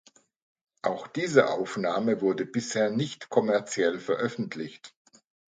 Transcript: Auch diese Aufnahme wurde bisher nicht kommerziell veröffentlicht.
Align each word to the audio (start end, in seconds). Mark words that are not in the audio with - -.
Auch 0.81 1.05
diese 1.05 1.51
Aufnahme 1.51 2.21
wurde 2.21 2.43
bisher 2.47 2.89
nicht 2.89 3.29
kommerziell 3.29 3.99
veröffentlicht. 3.99 4.95